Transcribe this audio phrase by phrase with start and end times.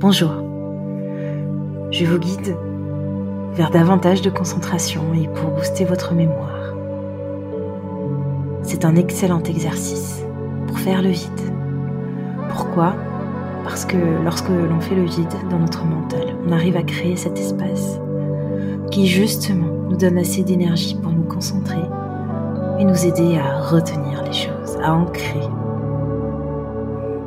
[0.00, 0.30] Bonjour.
[1.90, 2.56] Je vous guide
[3.52, 6.72] vers davantage de concentration et pour booster votre mémoire.
[8.62, 10.24] C'est un excellent exercice
[10.66, 11.52] pour faire le vide.
[12.48, 12.94] Pourquoi?
[13.62, 17.38] Parce que lorsque l'on fait le vide dans notre mental, on arrive à créer cet
[17.38, 18.00] espace
[18.90, 21.84] qui justement nous donne assez d'énergie pour nous concentrer
[22.78, 25.46] et nous aider à retenir les choses, à ancrer.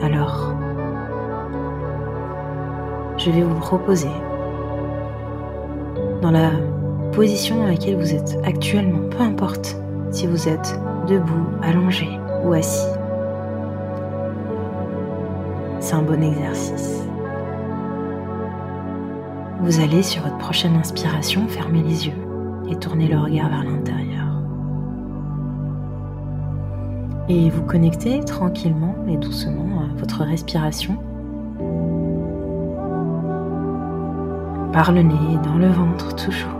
[0.00, 0.54] Alors,
[3.24, 4.10] je vais vous proposer,
[6.20, 6.50] dans la
[7.12, 9.76] position dans laquelle vous êtes actuellement, peu importe
[10.10, 10.78] si vous êtes
[11.08, 12.06] debout, allongé
[12.44, 12.86] ou assis,
[15.80, 17.02] c'est un bon exercice.
[19.62, 24.26] Vous allez sur votre prochaine inspiration fermer les yeux et tourner le regard vers l'intérieur.
[27.30, 29.64] Et vous connectez tranquillement et doucement
[29.96, 30.98] votre respiration
[34.74, 36.50] par le nez, dans le ventre toujours.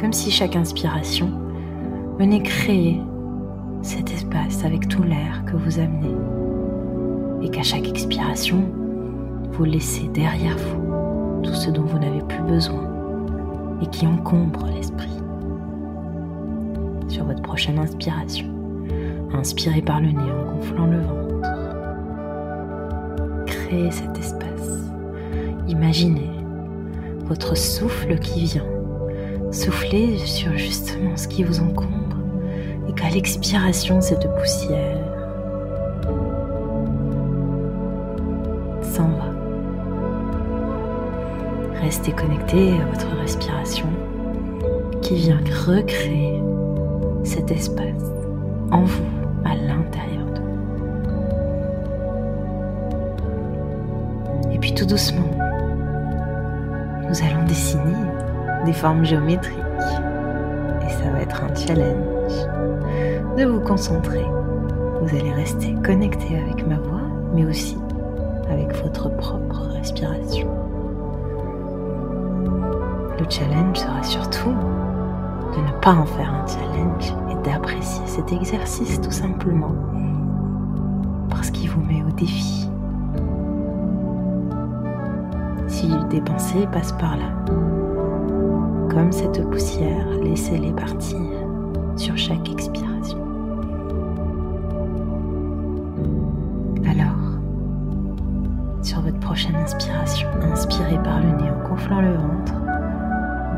[0.00, 1.30] Comme si chaque inspiration
[2.18, 3.00] venait créer
[3.82, 6.16] cet espace avec tout l'air que vous amenez.
[7.40, 8.64] Et qu'à chaque expiration,
[9.52, 12.82] vous laissez derrière vous tout ce dont vous n'avez plus besoin
[13.80, 15.16] et qui encombre l'esprit.
[17.06, 18.46] Sur votre prochaine inspiration,
[19.32, 21.52] inspirez par le nez en gonflant le ventre.
[23.46, 24.44] Créez cet espace
[25.66, 26.30] Imaginez
[27.26, 28.66] votre souffle qui vient.
[29.50, 32.18] Soufflez sur justement ce qui vous encombre
[32.88, 34.98] et qu'à l'expiration, cette poussière
[38.82, 39.32] s'en va.
[41.80, 43.88] Restez connecté à votre respiration
[45.02, 46.40] qui vient recréer
[47.24, 48.04] cet espace
[48.70, 49.04] en vous,
[49.44, 50.44] à l'intérieur de vous.
[54.52, 55.28] Et puis tout doucement,
[57.08, 57.96] nous allons dessiner
[58.64, 59.58] des formes géométriques.
[60.82, 62.32] Et ça va être un challenge
[63.36, 64.24] de vous concentrer.
[65.02, 67.02] Vous allez rester connecté avec ma voix,
[67.34, 67.76] mais aussi
[68.50, 70.48] avec votre propre respiration.
[73.18, 74.54] Le challenge sera surtout
[75.54, 79.74] de ne pas en faire un challenge et d'apprécier cet exercice tout simplement
[81.30, 82.63] parce qu'il vous met au défi
[86.10, 87.32] des pensées passent par là.
[88.90, 91.18] Comme cette poussière, laissez-les partir
[91.96, 93.18] sur chaque expiration.
[96.86, 97.38] Alors,
[98.82, 102.54] sur votre prochaine inspiration, inspirez par le nez en gonflant le ventre.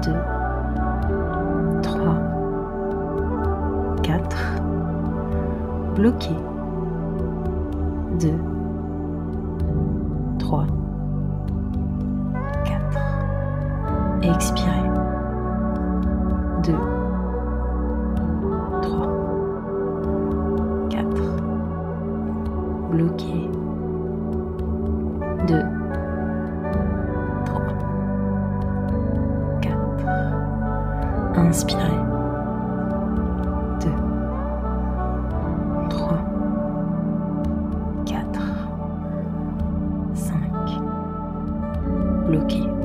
[0.05, 0.13] 2,
[1.83, 2.19] 3,
[4.03, 4.37] 4.
[5.95, 6.37] Bloquez.
[8.21, 8.31] 2,
[10.39, 10.67] 3,
[14.23, 14.87] expirez.
[16.63, 16.73] 2,
[18.83, 18.91] 3,
[20.91, 21.23] 4.
[22.91, 23.51] Bloquez.
[25.47, 25.63] 2,
[27.45, 27.77] 3, 4.
[31.45, 31.95] Inspirez.
[33.81, 33.91] 2,
[35.91, 36.19] 3,
[38.05, 38.27] 4,
[40.15, 40.81] 5.
[42.27, 42.76] Bloquez.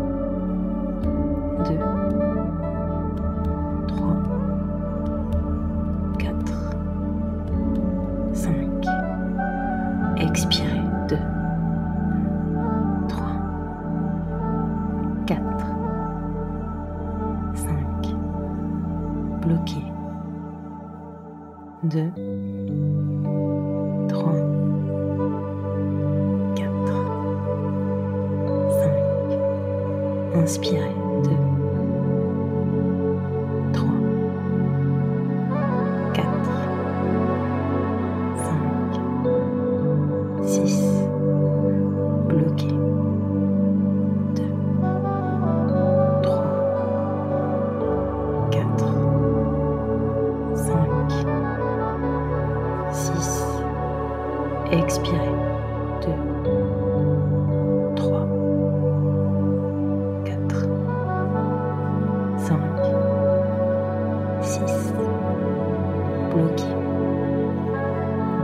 [10.22, 10.70] Expirez.
[11.10, 11.18] 2,
[13.10, 13.18] 3,
[15.28, 15.36] 4,
[17.56, 18.16] 5.
[19.42, 19.92] Bloquez.
[21.84, 22.12] 2,
[24.08, 24.22] 3,
[26.56, 26.72] 4,
[28.78, 30.40] 5.
[30.40, 31.01] Inspirez.
[54.72, 55.18] Expirez.
[56.02, 56.08] 2,
[57.96, 58.28] 3,
[60.26, 60.68] 4,
[62.38, 62.60] 5,
[64.42, 64.94] 6.
[66.34, 66.76] Bloquez.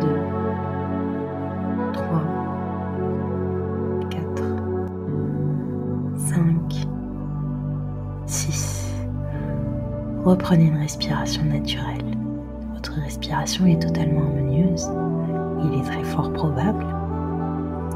[0.01, 0.07] 2,
[1.93, 2.21] 3,
[4.09, 4.43] 4,
[6.17, 6.87] 5,
[8.25, 8.93] 6.
[10.25, 12.03] Reprenez une respiration naturelle.
[12.73, 14.89] Votre respiration est totalement harmonieuse
[15.63, 16.85] il est très fort probable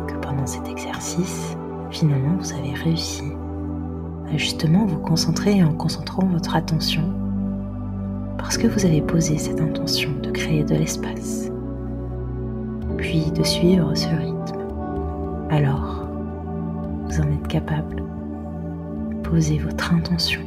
[0.07, 1.55] que pendant cet exercice,
[1.89, 3.23] finalement, vous avez réussi
[4.33, 7.03] à justement vous concentrer en concentrant votre attention
[8.37, 11.49] parce que vous avez posé cette intention de créer de l'espace,
[12.97, 14.59] puis de suivre ce rythme.
[15.49, 16.07] Alors,
[17.05, 18.03] vous en êtes capable.
[19.23, 20.41] Posez votre intention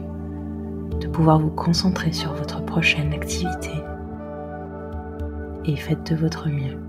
[1.01, 3.71] de pouvoir vous concentrer sur votre prochaine activité
[5.65, 6.84] et faites de votre mieux.